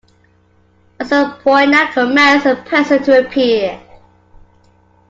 A 0.99 1.05
"subpoena" 1.05 1.93
commands 1.93 2.47
a 2.47 2.55
person 2.55 3.03
to 3.03 3.19
appear. 3.19 3.79